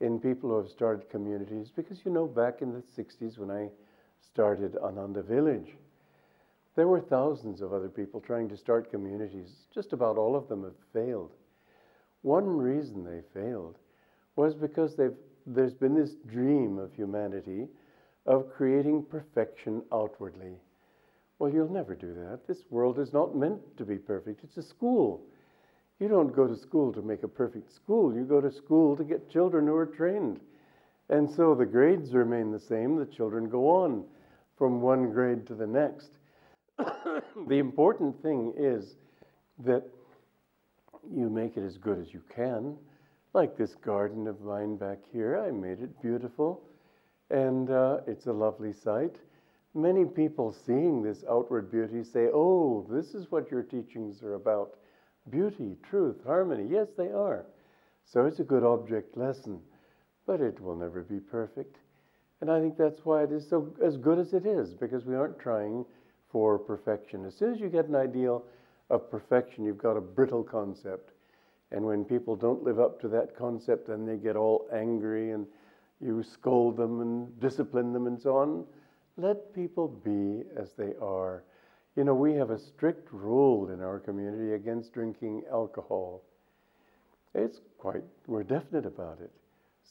in 0.00 0.20
people 0.20 0.50
who 0.50 0.58
have 0.58 0.68
started 0.68 1.08
communities, 1.08 1.72
because 1.74 2.04
you 2.04 2.10
know, 2.10 2.26
back 2.26 2.60
in 2.60 2.72
the 2.74 2.82
60s 2.82 3.38
when 3.38 3.50
I 3.50 3.70
started 4.20 4.76
Ananda 4.76 5.22
Village, 5.22 5.74
there 6.76 6.88
were 6.88 7.00
thousands 7.00 7.60
of 7.60 7.72
other 7.72 7.88
people 7.88 8.20
trying 8.20 8.48
to 8.48 8.56
start 8.56 8.90
communities. 8.90 9.66
Just 9.74 9.92
about 9.92 10.16
all 10.16 10.36
of 10.36 10.48
them 10.48 10.62
have 10.62 10.76
failed. 10.92 11.32
One 12.22 12.46
reason 12.46 13.04
they 13.04 13.22
failed 13.34 13.76
was 14.36 14.54
because 14.54 14.94
there's 15.46 15.74
been 15.74 15.94
this 15.94 16.14
dream 16.26 16.78
of 16.78 16.92
humanity 16.94 17.66
of 18.26 18.50
creating 18.50 19.04
perfection 19.04 19.82
outwardly. 19.92 20.54
Well, 21.38 21.50
you'll 21.52 21.72
never 21.72 21.94
do 21.94 22.14
that. 22.14 22.46
This 22.46 22.64
world 22.70 22.98
is 22.98 23.12
not 23.12 23.34
meant 23.34 23.76
to 23.78 23.84
be 23.84 23.96
perfect. 23.96 24.44
It's 24.44 24.58
a 24.58 24.62
school. 24.62 25.22
You 25.98 26.08
don't 26.08 26.34
go 26.34 26.46
to 26.46 26.56
school 26.56 26.92
to 26.92 27.02
make 27.02 27.22
a 27.22 27.28
perfect 27.28 27.72
school. 27.72 28.14
You 28.14 28.24
go 28.24 28.40
to 28.40 28.52
school 28.52 28.96
to 28.96 29.04
get 29.04 29.30
children 29.30 29.66
who 29.66 29.74
are 29.74 29.86
trained. 29.86 30.40
And 31.08 31.28
so 31.28 31.54
the 31.54 31.66
grades 31.66 32.14
remain 32.14 32.52
the 32.52 32.60
same. 32.60 32.96
The 32.96 33.06
children 33.06 33.48
go 33.48 33.68
on 33.68 34.04
from 34.56 34.80
one 34.80 35.10
grade 35.10 35.46
to 35.48 35.54
the 35.54 35.66
next. 35.66 36.19
The 37.48 37.58
important 37.58 38.20
thing 38.22 38.52
is 38.56 38.96
that 39.64 39.84
you 41.12 41.28
make 41.28 41.56
it 41.56 41.64
as 41.64 41.78
good 41.78 41.98
as 41.98 42.12
you 42.12 42.22
can. 42.34 42.76
Like 43.32 43.56
this 43.56 43.74
garden 43.74 44.26
of 44.26 44.40
mine 44.40 44.76
back 44.76 44.98
here, 45.12 45.38
I 45.38 45.50
made 45.50 45.80
it 45.80 46.02
beautiful, 46.02 46.62
and 47.30 47.70
uh, 47.70 47.98
it's 48.06 48.26
a 48.26 48.32
lovely 48.32 48.72
sight. 48.72 49.16
Many 49.74 50.04
people 50.04 50.52
seeing 50.52 51.02
this 51.02 51.24
outward 51.30 51.70
beauty 51.70 52.02
say, 52.02 52.28
Oh, 52.32 52.86
this 52.90 53.14
is 53.14 53.30
what 53.30 53.50
your 53.50 53.62
teachings 53.62 54.22
are 54.22 54.34
about 54.34 54.74
beauty, 55.30 55.76
truth, 55.88 56.16
harmony. 56.26 56.66
Yes, 56.68 56.88
they 56.96 57.12
are. 57.12 57.46
So 58.04 58.26
it's 58.26 58.40
a 58.40 58.44
good 58.44 58.64
object 58.64 59.16
lesson, 59.16 59.60
but 60.26 60.40
it 60.40 60.60
will 60.60 60.74
never 60.74 61.02
be 61.02 61.20
perfect. 61.20 61.76
And 62.40 62.50
I 62.50 62.58
think 62.60 62.76
that's 62.76 63.04
why 63.04 63.22
it 63.22 63.30
is 63.30 63.48
so 63.48 63.72
as 63.84 63.96
good 63.96 64.18
as 64.18 64.32
it 64.32 64.46
is, 64.46 64.74
because 64.74 65.04
we 65.04 65.14
aren't 65.14 65.38
trying 65.38 65.84
for 66.30 66.58
perfection. 66.58 67.24
As 67.24 67.34
soon 67.34 67.54
as 67.54 67.60
you 67.60 67.68
get 67.68 67.86
an 67.86 67.96
ideal 67.96 68.44
of 68.88 69.10
perfection, 69.10 69.64
you've 69.64 69.78
got 69.78 69.96
a 69.96 70.00
brittle 70.00 70.42
concept. 70.42 71.12
And 71.72 71.84
when 71.84 72.04
people 72.04 72.34
don't 72.36 72.64
live 72.64 72.80
up 72.80 73.00
to 73.00 73.08
that 73.08 73.36
concept, 73.36 73.88
then 73.88 74.04
they 74.04 74.16
get 74.16 74.36
all 74.36 74.68
angry 74.72 75.32
and 75.32 75.46
you 76.00 76.22
scold 76.22 76.76
them 76.76 77.00
and 77.00 77.40
discipline 77.40 77.92
them 77.92 78.06
and 78.06 78.20
so 78.20 78.36
on. 78.36 78.64
Let 79.16 79.54
people 79.54 79.88
be 79.88 80.42
as 80.58 80.72
they 80.72 80.94
are. 81.00 81.44
You 81.96 82.04
know, 82.04 82.14
we 82.14 82.32
have 82.34 82.50
a 82.50 82.58
strict 82.58 83.12
rule 83.12 83.70
in 83.70 83.80
our 83.80 83.98
community 83.98 84.54
against 84.54 84.92
drinking 84.92 85.42
alcohol. 85.50 86.22
It's 87.34 87.60
quite, 87.78 88.02
we're 88.26 88.42
definite 88.42 88.86
about 88.86 89.20
it. 89.20 89.30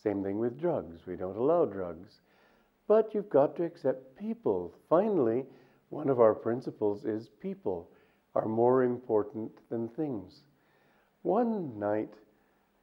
Same 0.03 0.23
thing 0.23 0.39
with 0.39 0.59
drugs. 0.59 1.01
We 1.05 1.15
don't 1.15 1.37
allow 1.37 1.65
drugs. 1.65 2.21
But 2.87 3.13
you've 3.13 3.29
got 3.29 3.55
to 3.57 3.63
accept 3.63 4.17
people. 4.17 4.73
Finally, 4.89 5.45
one 5.89 6.09
of 6.09 6.19
our 6.19 6.33
principles 6.33 7.05
is 7.05 7.29
people 7.41 7.89
are 8.35 8.47
more 8.47 8.83
important 8.83 9.51
than 9.69 9.89
things. 9.89 10.43
One 11.23 11.77
night, 11.79 12.13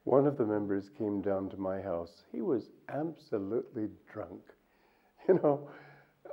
one 0.05 0.27
of 0.27 0.37
the 0.37 0.45
members 0.45 0.91
came 0.99 1.23
down 1.23 1.49
to 1.51 1.57
my 1.57 1.81
house. 1.81 2.25
He 2.33 2.43
was 2.43 2.71
absolutely 2.89 3.89
drunk. 4.13 4.41
You 5.29 5.41
know, 5.43 5.69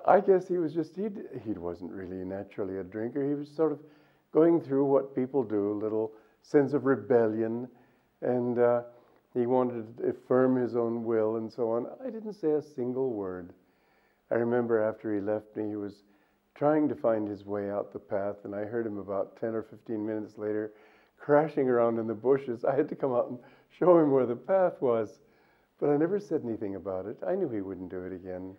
I 0.06 0.20
guess 0.20 0.48
he 0.48 0.58
was 0.58 0.72
just, 0.72 0.96
he 0.96 1.08
he 1.44 1.54
wasn't 1.54 1.92
really 1.92 2.24
naturally 2.24 2.78
a 2.78 2.84
drinker. 2.84 3.28
He 3.28 3.34
was 3.34 3.50
sort 3.50 3.72
of 3.72 3.80
going 4.32 4.62
through 4.62 4.86
what 4.86 5.16
people 5.16 5.44
do, 5.44 5.74
little 5.74 6.12
sense 6.44 6.74
of 6.74 6.86
rebellion, 6.86 7.68
and 8.22 8.60
uh, 8.60 8.84
he 9.34 9.48
wanted 9.48 9.98
to 9.98 10.10
affirm 10.10 10.56
his 10.56 10.76
own 10.76 11.04
will 11.04 11.38
and 11.38 11.52
so 11.52 11.72
on. 11.72 11.88
I 12.06 12.12
didn't 12.12 12.34
say 12.34 12.52
a 12.52 12.62
single 12.62 13.10
word. 13.10 13.54
I 14.30 14.36
remember 14.36 14.80
after 14.80 15.14
he 15.14 15.20
left 15.20 15.56
me, 15.56 15.70
he 15.70 15.76
was 15.76 16.04
trying 16.56 16.88
to 16.90 16.96
find 16.96 17.28
his 17.28 17.46
way 17.46 17.70
out 17.70 17.94
the 17.94 18.00
path, 18.00 18.38
and 18.44 18.54
I 18.56 18.66
heard 18.66 18.86
him 18.86 18.98
about 18.98 19.40
10 19.40 19.56
or 19.56 19.64
15 19.64 20.06
minutes 20.06 20.38
later 20.38 20.72
crashing 21.24 21.70
around 21.70 22.00
in 22.00 22.08
the 22.08 22.14
bushes. 22.14 22.66
I 22.66 22.76
had 22.76 22.90
to 22.90 22.96
come 22.96 23.14
out 23.14 23.30
and 23.30 23.40
show 23.80 23.98
him 23.98 24.12
where 24.12 24.26
the 24.26 24.36
path 24.36 24.82
was, 24.82 25.20
but 25.80 25.90
I 25.90 25.96
never 25.96 26.20
said 26.20 26.42
anything 26.44 26.76
about 26.76 27.06
it. 27.06 27.18
I 27.26 27.36
knew 27.36 27.50
he 27.50 27.62
wouldn't 27.62 27.90
do 27.90 28.04
it 28.04 28.14
again. 28.14 28.56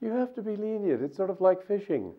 You 0.00 0.10
have 0.10 0.34
to 0.34 0.42
be 0.42 0.56
lenient. 0.56 1.02
It's 1.02 1.16
sort 1.16 1.30
of 1.30 1.40
like 1.40 1.66
fishing. 1.66 2.12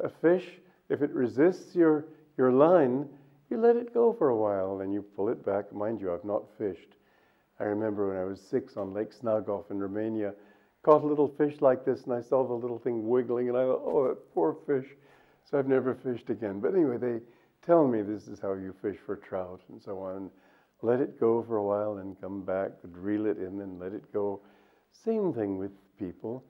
A 0.00 0.08
fish, 0.08 0.46
if 0.90 1.00
it 1.02 1.10
resists 1.12 1.74
your, 1.74 2.04
your 2.36 2.52
line, 2.52 3.08
you 3.48 3.58
let 3.58 3.76
it 3.76 3.94
go 3.94 4.12
for 4.12 4.28
a 4.28 4.36
while 4.36 4.80
and 4.80 4.92
you 4.92 5.02
pull 5.02 5.28
it 5.28 5.44
back. 5.44 5.72
Mind 5.72 6.00
you, 6.00 6.12
I've 6.12 6.24
not 6.24 6.44
fished. 6.58 6.96
I 7.58 7.64
remember 7.64 8.08
when 8.08 8.16
I 8.16 8.24
was 8.24 8.40
six 8.40 8.76
on 8.76 8.94
Lake 8.94 9.12
Snagov 9.12 9.70
in 9.70 9.78
Romania, 9.78 10.34
caught 10.82 11.02
a 11.02 11.06
little 11.06 11.28
fish 11.28 11.60
like 11.60 11.84
this 11.84 12.04
and 12.04 12.14
I 12.14 12.20
saw 12.20 12.46
the 12.46 12.54
little 12.54 12.78
thing 12.78 13.08
wiggling 13.08 13.48
and 13.48 13.56
I 13.56 13.64
thought, 13.64 13.82
oh, 13.84 14.08
that 14.08 14.34
poor 14.34 14.56
fish. 14.66 14.86
So 15.44 15.58
I've 15.58 15.68
never 15.68 15.94
fished 15.94 16.30
again. 16.30 16.60
But 16.60 16.74
anyway, 16.74 16.96
they 16.96 17.20
tell 17.64 17.86
me 17.86 18.02
this 18.02 18.28
is 18.28 18.40
how 18.40 18.54
you 18.54 18.74
fish 18.80 18.96
for 19.04 19.16
trout 19.16 19.60
and 19.68 19.82
so 19.82 19.98
on. 20.00 20.30
Let 20.82 21.00
it 21.00 21.20
go 21.20 21.42
for 21.42 21.56
a 21.56 21.62
while 21.62 21.98
and 21.98 22.20
come 22.20 22.42
back, 22.42 22.70
reel 22.82 23.26
it 23.26 23.38
in 23.38 23.60
and 23.60 23.78
let 23.78 23.92
it 23.92 24.12
go. 24.12 24.40
Same 24.92 25.32
thing 25.32 25.58
with 25.58 25.72
people. 25.98 26.44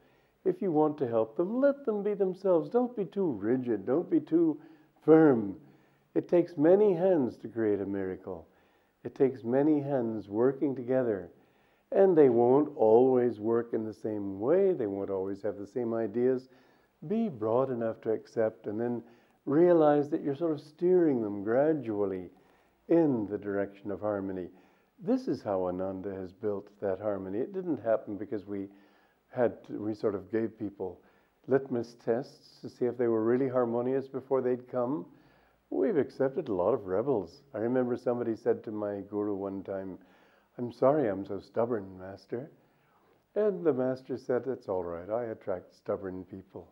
If 0.44 0.62
you 0.62 0.70
want 0.70 0.96
to 0.99 1.08
help 1.08 1.37
them, 1.37 1.60
let 1.60 1.84
them 1.84 2.02
be 2.02 2.14
themselves. 2.14 2.70
Don't 2.70 2.96
be 2.96 3.04
too 3.04 3.32
rigid. 3.32 3.87
Don't 3.87 4.10
be 4.10 4.20
too 4.20 4.60
firm. 5.04 5.56
It 6.14 6.28
takes 6.28 6.56
many 6.56 6.94
hands 6.94 7.37
to 7.38 7.49
create 7.49 7.80
a 7.80 7.87
miracle. 7.87 8.46
It 9.04 9.14
takes 9.14 9.44
many 9.44 9.80
hands 9.80 10.28
working 10.28 10.75
together. 10.75 11.30
And 11.92 12.16
they 12.16 12.28
won't 12.28 12.73
always 12.76 13.40
work 13.40 13.73
in 13.73 13.85
the 13.85 13.94
same 13.94 14.38
way. 14.38 14.73
They 14.73 14.87
won't 14.87 15.11
always 15.11 15.42
have 15.42 15.56
the 15.56 15.66
same 15.66 15.92
ideas. 15.92 16.49
Be 17.09 17.28
broad 17.28 17.70
enough 17.70 18.00
to 18.02 18.11
accept 18.11 18.66
and 18.66 18.80
then 18.80 19.02
realize 19.47 20.09
that 20.11 20.23
you're 20.23 20.37
sort 20.37 20.52
of 20.52 20.61
steering 20.61 21.23
them 21.23 21.42
gradually 21.42 22.30
in 22.88 23.26
the 23.26 23.38
direction 23.38 23.90
of 23.90 24.00
harmony. 24.00 24.49
This 25.02 25.28
is 25.28 25.42
how 25.42 25.64
Ananda 25.64 26.14
has 26.14 26.32
built 26.32 26.68
that 26.80 27.00
harmony. 27.00 27.38
It 27.38 27.54
didn't 27.54 27.82
happen 27.82 28.16
because 28.16 28.47
we 28.47 28.68
had 29.32 29.64
to, 29.64 29.82
we 29.82 29.94
sort 29.94 30.14
of 30.14 30.30
gave 30.30 30.59
people 30.59 31.00
litmus 31.47 31.97
tests 32.04 32.61
to 32.61 32.68
see 32.68 32.85
if 32.85 32.99
they 32.99 33.09
were 33.09 33.25
really 33.25 33.49
harmonious 33.49 34.06
before 34.06 34.42
they'd 34.42 34.70
come. 34.70 35.06
We've 35.70 35.97
accepted 35.97 36.49
a 36.49 36.52
lot 36.52 36.75
of 36.75 36.87
rebels. 36.87 37.42
I 37.54 37.59
remember 37.59 37.97
somebody 37.97 38.37
said 38.37 38.62
to 38.64 38.70
my 38.70 39.00
guru 39.09 39.35
one 39.35 39.62
time, 39.62 39.99
I'm 40.59 40.73
sorry 40.73 41.09
I'm 41.09 41.25
so 41.25 41.40
stubborn, 41.40 41.99
Master. 41.99 42.50
And 43.35 43.64
the 43.64 43.73
Master 43.73 44.16
said, 44.16 44.45
It's 44.47 44.69
all 44.69 44.85
right. 44.85 45.09
I 45.09 45.25
attract 45.26 45.75
stubborn 45.75 46.25
people. 46.25 46.69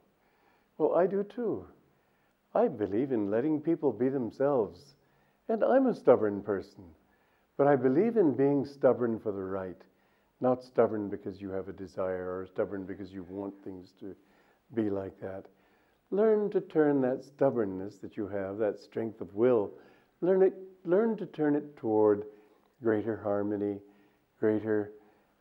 Well, 0.76 0.94
I 0.94 1.06
do 1.06 1.22
too. 1.22 1.66
I 2.54 2.68
believe 2.68 3.12
in 3.12 3.30
letting 3.30 3.60
people 3.60 3.92
be 3.92 4.08
themselves. 4.08 4.94
And 5.48 5.62
I'm 5.64 5.86
a 5.86 5.94
stubborn 5.94 6.42
person. 6.42 6.84
But 7.56 7.66
I 7.66 7.76
believe 7.76 8.16
in 8.16 8.34
being 8.34 8.64
stubborn 8.64 9.18
for 9.18 9.32
the 9.32 9.42
right, 9.42 9.80
not 10.40 10.62
stubborn 10.62 11.08
because 11.08 11.40
you 11.40 11.50
have 11.50 11.68
a 11.68 11.72
desire 11.72 12.38
or 12.38 12.46
stubborn 12.46 12.84
because 12.84 13.12
you 13.12 13.24
want 13.28 13.54
things 13.64 13.92
to 14.00 14.14
be 14.74 14.90
like 14.90 15.20
that. 15.20 15.46
Learn 16.10 16.50
to 16.50 16.60
turn 16.60 17.00
that 17.00 17.24
stubbornness 17.24 17.96
that 17.98 18.16
you 18.16 18.28
have, 18.28 18.58
that 18.58 18.78
strength 18.78 19.20
of 19.20 19.34
will, 19.34 19.72
learn, 20.20 20.42
it, 20.42 20.54
learn 20.84 21.16
to 21.16 21.26
turn 21.26 21.56
it 21.56 21.76
toward 21.76 22.24
greater 22.82 23.16
harmony, 23.16 23.78
greater 24.38 24.92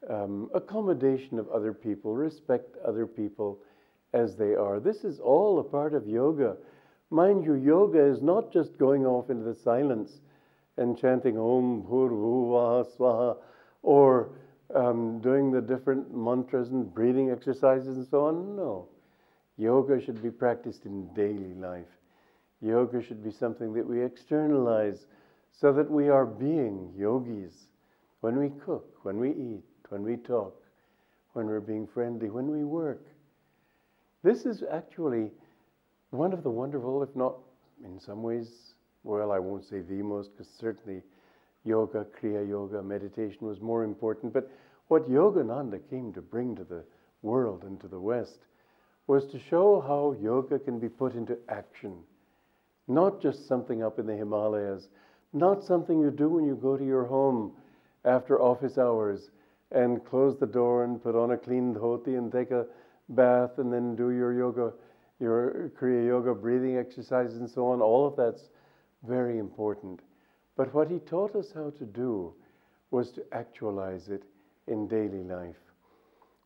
um, 0.10 0.50
accommodation 0.54 1.40
of 1.40 1.50
other 1.50 1.74
people, 1.74 2.16
respect 2.16 2.76
other 2.86 3.06
people 3.06 3.60
as 4.14 4.36
they 4.36 4.56
are. 4.56 4.80
This 4.80 5.04
is 5.04 5.20
all 5.20 5.60
a 5.60 5.64
part 5.64 5.94
of 5.94 6.08
yoga. 6.08 6.58
Mind 7.10 7.46
you, 7.46 7.54
yoga 7.54 8.04
is 8.04 8.22
not 8.22 8.52
just 8.52 8.78
going 8.78 9.06
off 9.06 9.30
into 9.30 9.44
the 9.44 9.56
silence 9.56 10.20
and 10.78 10.98
chanting 10.98 11.38
Om 11.38 11.84
Bhurvuva 11.84 12.86
Swaha 12.98 13.38
or 13.82 14.30
um, 14.76 15.20
doing 15.22 15.52
the 15.52 15.62
different 15.62 16.16
mantras 16.16 16.70
and 16.70 16.94
breathing 16.94 17.32
exercises 17.32 17.98
and 17.98 18.08
so 18.08 18.26
on. 18.26 18.56
No. 18.56 18.88
Yoga 19.58 20.00
should 20.04 20.22
be 20.22 20.30
practiced 20.30 20.86
in 20.86 21.12
daily 21.14 21.54
life. 21.56 21.88
Yoga 22.62 23.02
should 23.02 23.24
be 23.24 23.32
something 23.32 23.74
that 23.74 23.88
we 23.88 24.04
externalize 24.04 25.06
so 25.60 25.74
that 25.74 25.90
we 25.90 26.10
are 26.10 26.26
being 26.26 26.94
yogis 26.96 27.68
when 28.22 28.38
we 28.38 28.50
cook, 28.64 29.04
when 29.04 29.20
we 29.20 29.32
eat, 29.32 29.64
when 29.90 30.04
we 30.04 30.16
talk, 30.18 30.56
when 31.34 31.48
we're 31.48 31.60
being 31.60 31.88
friendly, 31.88 32.30
when 32.30 32.52
we 32.52 32.64
work. 32.64 33.06
This 34.24 34.46
is 34.46 34.64
actually 34.72 35.32
one 36.12 36.34
of 36.34 36.44
the 36.44 36.50
wonderful, 36.50 37.02
if 37.04 37.16
not 37.16 37.36
in 37.84 38.00
some 38.00 38.24
ways, 38.24 38.74
well, 39.04 39.32
I 39.32 39.40
won't 39.40 39.66
say 39.66 39.82
the 39.82 40.02
most, 40.02 40.32
because 40.32 40.52
certainly 40.60 41.02
yoga, 41.64 42.06
Kriya 42.20 42.48
Yoga, 42.48 42.82
meditation 42.82 43.48
was 43.48 43.62
more 43.62 43.84
important. 43.84 44.34
But 44.34 44.50
what 44.88 45.10
Yogananda 45.10 45.80
came 45.90 46.14
to 46.14 46.22
bring 46.22 46.56
to 46.56 46.64
the 46.64 46.84
world 47.22 47.64
and 47.64 47.80
to 47.82 47.88
the 47.88 48.00
West 48.00 48.40
was 49.08 49.26
to 49.28 49.40
show 49.40 49.82
how 49.86 50.16
yoga 50.22 50.60
can 50.60 50.80
be 50.80 50.90
put 50.90 51.14
into 51.14 51.38
action. 51.50 51.98
Not 52.88 53.22
just 53.22 53.48
something 53.48 53.84
up 53.84 54.00
in 54.00 54.06
the 54.06 54.16
Himalayas, 54.16 54.90
not 55.38 55.64
something 55.64 56.00
you 56.00 56.12
do 56.12 56.30
when 56.30 56.46
you 56.46 56.56
go 56.56 56.78
to 56.78 56.86
your 56.86 57.06
home 57.06 57.54
after 58.06 58.42
office 58.42 58.78
hours 58.78 59.32
and 59.72 60.04
close 60.06 60.38
the 60.38 60.46
door 60.46 60.84
and 60.84 61.02
put 61.02 61.16
on 61.16 61.32
a 61.32 61.38
clean 61.38 61.74
dhoti 61.74 62.18
and 62.18 62.32
take 62.32 62.52
a 62.52 62.66
bath 63.10 63.58
and 63.58 63.72
then 63.72 63.96
do 63.96 64.12
your 64.12 64.34
yoga 64.34 64.74
your 65.20 65.72
Kriya 65.80 66.06
Yoga 66.06 66.34
breathing 66.36 66.78
exercises 66.78 67.38
and 67.40 67.50
so 67.50 67.68
on, 67.68 67.82
all 67.82 68.06
of 68.06 68.16
that's 68.16 68.50
very 69.08 69.40
important. 69.40 70.02
But 70.56 70.74
what 70.74 70.90
he 70.90 71.00
taught 71.00 71.36
us 71.36 71.52
how 71.52 71.72
to 71.72 71.86
do 71.86 72.34
was 72.92 73.12
to 73.14 73.26
actualize 73.32 74.10
it 74.10 74.24
in 74.68 74.88
daily 74.88 75.24
life. 75.24 75.60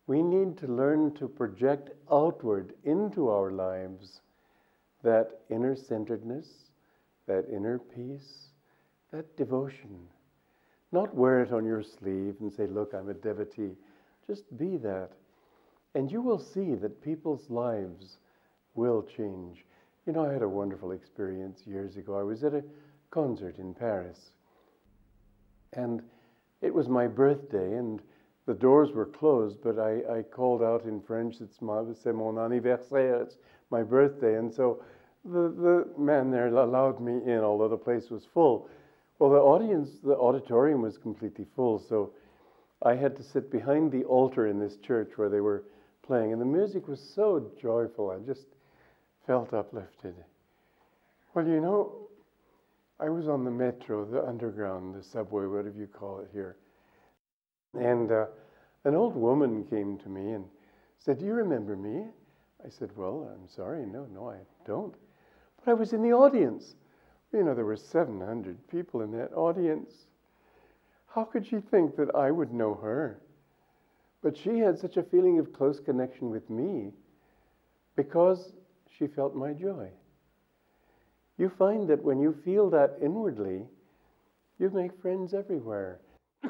We 0.06 0.22
need 0.22 0.56
to 0.58 0.66
learn 0.66 1.14
to 1.14 1.28
project 1.28 1.90
outward 2.10 2.74
into 2.84 3.28
our 3.28 3.50
lives 3.52 4.20
that 5.02 5.40
inner 5.50 5.76
centeredness, 5.76 6.70
that 7.26 7.46
inner 7.50 7.78
peace, 7.78 8.51
that 9.12 9.36
devotion. 9.36 9.98
Not 10.90 11.14
wear 11.14 11.42
it 11.42 11.52
on 11.52 11.64
your 11.64 11.82
sleeve 11.82 12.36
and 12.40 12.52
say, 12.52 12.66
Look, 12.66 12.92
I'm 12.94 13.08
a 13.08 13.14
devotee. 13.14 13.76
Just 14.26 14.44
be 14.56 14.76
that. 14.78 15.10
And 15.94 16.10
you 16.10 16.22
will 16.22 16.38
see 16.38 16.74
that 16.74 17.02
people's 17.02 17.48
lives 17.50 18.18
will 18.74 19.02
change. 19.02 19.64
You 20.06 20.12
know, 20.12 20.26
I 20.26 20.32
had 20.32 20.42
a 20.42 20.48
wonderful 20.48 20.92
experience 20.92 21.60
years 21.66 21.96
ago. 21.96 22.18
I 22.18 22.22
was 22.22 22.42
at 22.44 22.54
a 22.54 22.64
concert 23.10 23.58
in 23.58 23.74
Paris. 23.74 24.30
And 25.74 26.02
it 26.60 26.72
was 26.72 26.88
my 26.88 27.06
birthday, 27.06 27.76
and 27.76 28.00
the 28.46 28.54
doors 28.54 28.92
were 28.92 29.06
closed, 29.06 29.58
but 29.62 29.78
I, 29.78 30.18
I 30.18 30.22
called 30.22 30.62
out 30.62 30.84
in 30.84 31.00
French, 31.00 31.36
it's, 31.40 31.60
my, 31.60 31.82
c'est 32.02 32.12
mon 32.12 32.38
anniversaire, 32.38 33.22
it's 33.22 33.36
my 33.70 33.82
birthday. 33.82 34.36
And 34.36 34.52
so 34.52 34.82
the, 35.24 35.48
the 35.48 36.00
man 36.00 36.30
there 36.30 36.48
allowed 36.48 37.00
me 37.00 37.20
in, 37.24 37.40
although 37.40 37.68
the 37.68 37.76
place 37.76 38.10
was 38.10 38.24
full. 38.32 38.68
Well, 39.22 39.30
the 39.30 39.36
audience, 39.36 40.00
the 40.02 40.16
auditorium 40.16 40.82
was 40.82 40.98
completely 40.98 41.46
full, 41.54 41.78
so 41.78 42.12
I 42.82 42.96
had 42.96 43.14
to 43.18 43.22
sit 43.22 43.52
behind 43.52 43.92
the 43.92 44.02
altar 44.02 44.48
in 44.48 44.58
this 44.58 44.78
church 44.78 45.12
where 45.14 45.28
they 45.28 45.40
were 45.40 45.62
playing, 46.04 46.32
and 46.32 46.40
the 46.40 46.44
music 46.44 46.88
was 46.88 46.98
so 46.98 47.48
joyful. 47.56 48.10
I 48.10 48.18
just 48.26 48.46
felt 49.24 49.54
uplifted. 49.54 50.16
Well, 51.34 51.46
you 51.46 51.60
know, 51.60 52.08
I 52.98 53.10
was 53.10 53.28
on 53.28 53.44
the 53.44 53.50
metro, 53.52 54.04
the 54.04 54.26
underground, 54.26 54.92
the 54.92 55.04
subway, 55.04 55.46
whatever 55.46 55.78
you 55.78 55.86
call 55.86 56.18
it 56.18 56.28
here. 56.32 56.56
And 57.74 58.10
uh, 58.10 58.26
an 58.82 58.96
old 58.96 59.14
woman 59.14 59.62
came 59.70 59.98
to 59.98 60.08
me 60.08 60.32
and 60.32 60.44
said, 60.98 61.20
Do 61.20 61.26
you 61.26 61.34
remember 61.34 61.76
me? 61.76 62.06
I 62.66 62.70
said, 62.70 62.90
Well, 62.96 63.32
I'm 63.32 63.48
sorry. 63.48 63.86
No, 63.86 64.04
no, 64.12 64.30
I 64.30 64.38
don't. 64.66 64.96
But 65.64 65.70
I 65.70 65.74
was 65.74 65.92
in 65.92 66.02
the 66.02 66.12
audience. 66.12 66.74
You 67.32 67.44
know, 67.44 67.54
there 67.54 67.64
were 67.64 67.76
700 67.76 68.68
people 68.68 69.00
in 69.00 69.10
that 69.12 69.32
audience. 69.32 70.06
How 71.06 71.24
could 71.24 71.46
she 71.46 71.60
think 71.60 71.96
that 71.96 72.14
I 72.14 72.30
would 72.30 72.52
know 72.52 72.74
her? 72.74 73.20
But 74.22 74.36
she 74.36 74.58
had 74.58 74.78
such 74.78 74.96
a 74.98 75.02
feeling 75.02 75.38
of 75.38 75.52
close 75.52 75.80
connection 75.80 76.30
with 76.30 76.48
me 76.50 76.92
because 77.96 78.52
she 78.88 79.06
felt 79.06 79.34
my 79.34 79.52
joy. 79.52 79.88
You 81.38 81.48
find 81.48 81.88
that 81.88 82.04
when 82.04 82.20
you 82.20 82.34
feel 82.44 82.68
that 82.70 82.98
inwardly, 83.00 83.66
you 84.58 84.70
make 84.70 85.00
friends 85.00 85.32
everywhere. 85.32 86.00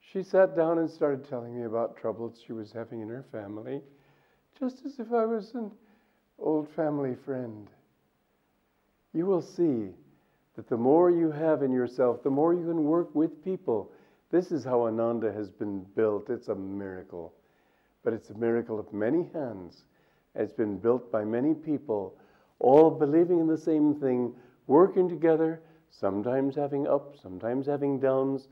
she 0.00 0.22
sat 0.22 0.56
down 0.56 0.78
and 0.78 0.90
started 0.90 1.28
telling 1.28 1.54
me 1.54 1.64
about 1.64 1.96
troubles 1.96 2.42
she 2.44 2.52
was 2.52 2.72
having 2.72 3.02
in 3.02 3.08
her 3.08 3.24
family, 3.30 3.82
just 4.58 4.84
as 4.86 4.98
if 4.98 5.12
I 5.12 5.26
was 5.26 5.54
an 5.54 5.70
old 6.38 6.68
family 6.70 7.14
friend 7.14 7.68
you 9.12 9.26
will 9.26 9.42
see 9.42 9.90
that 10.56 10.68
the 10.68 10.76
more 10.76 11.10
you 11.10 11.30
have 11.30 11.62
in 11.62 11.72
yourself, 11.72 12.22
the 12.22 12.30
more 12.30 12.52
you 12.52 12.66
can 12.66 12.84
work 12.84 13.14
with 13.14 13.44
people. 13.44 13.92
This 14.30 14.52
is 14.52 14.64
how 14.64 14.82
Ananda 14.82 15.32
has 15.32 15.50
been 15.50 15.84
built. 15.94 16.28
It's 16.30 16.48
a 16.48 16.54
miracle. 16.54 17.32
But 18.04 18.12
it's 18.12 18.30
a 18.30 18.38
miracle 18.38 18.78
of 18.78 18.92
many 18.92 19.28
hands. 19.32 19.84
It's 20.34 20.52
been 20.52 20.78
built 20.78 21.10
by 21.10 21.24
many 21.24 21.54
people, 21.54 22.18
all 22.58 22.90
believing 22.90 23.40
in 23.40 23.46
the 23.46 23.56
same 23.56 23.94
thing, 23.94 24.34
working 24.66 25.08
together, 25.08 25.62
sometimes 25.90 26.54
having 26.54 26.86
ups, 26.86 27.20
sometimes 27.22 27.66
having 27.66 27.98
downs. 27.98 28.48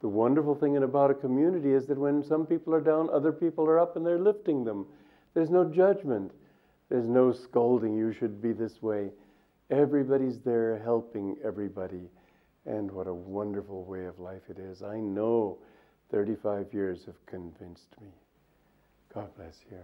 The 0.00 0.08
wonderful 0.08 0.54
thing 0.54 0.76
about 0.76 1.10
a 1.10 1.14
community 1.14 1.72
is 1.72 1.86
that 1.86 1.98
when 1.98 2.22
some 2.22 2.46
people 2.46 2.74
are 2.74 2.80
down, 2.80 3.08
other 3.10 3.32
people 3.32 3.66
are 3.66 3.78
up 3.78 3.96
and 3.96 4.04
they're 4.04 4.18
lifting 4.18 4.64
them. 4.64 4.86
There's 5.34 5.50
no 5.50 5.64
judgment. 5.64 6.32
There's 6.88 7.06
no 7.06 7.32
scolding, 7.32 7.96
you 7.96 8.12
should 8.12 8.42
be 8.42 8.52
this 8.52 8.82
way. 8.82 9.10
Everybody's 9.70 10.40
there 10.40 10.80
helping 10.82 11.36
everybody. 11.44 12.10
And 12.66 12.90
what 12.90 13.06
a 13.06 13.14
wonderful 13.14 13.84
way 13.84 14.06
of 14.06 14.18
life 14.18 14.42
it 14.50 14.58
is. 14.58 14.82
I 14.82 14.98
know 14.98 15.58
35 16.10 16.74
years 16.74 17.04
have 17.06 17.24
convinced 17.26 17.94
me. 18.00 18.08
God 19.14 19.34
bless 19.36 19.60
you. 19.70 19.78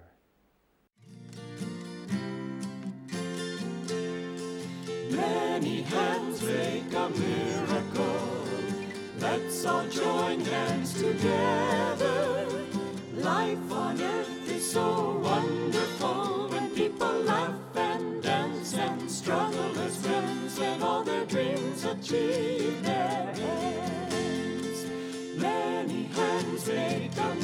Many 5.17 5.83
hands 5.83 6.43
make 6.43 6.93
a 6.93 7.09
miracle. 7.09 8.45
Let's 9.21 9.65
all 9.65 9.87
join 9.89 10.41
hands 10.41 10.95
together. 10.95 12.47
Life 13.15 13.73
on 13.73 14.03
earth 14.03 14.49
is 14.51 14.73
so 14.73 15.21
wonderful 15.23 15.86
and 19.29 19.53
struggle 19.53 19.79
as 19.81 19.97
friends 19.97 20.59
when 20.59 20.83
all 20.83 21.03
their 21.03 21.25
dreams 21.27 21.85
achieve 21.85 22.83
their 22.83 23.33
ends. 23.37 24.87
Many 25.37 26.05
hands 26.05 26.69
make 26.69 27.17
a 27.17 27.36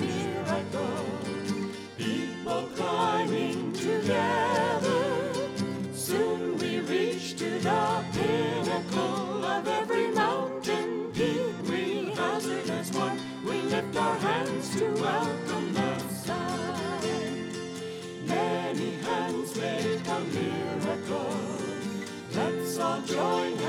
join 23.12 23.61